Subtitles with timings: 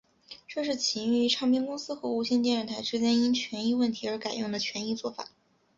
[0.47, 5.27] 这是起因于唱片公司和无线电视台之间因权益问题而改用的权宜作法。